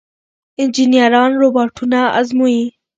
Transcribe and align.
انجنیران 0.61 1.31
روباټونه 1.41 1.99
ازمويي. 2.19 2.63